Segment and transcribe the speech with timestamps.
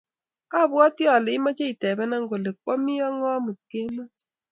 [0.59, 4.11] Abwoti ale imoche itebenaa kole kwamii ak ng'o amut kemoi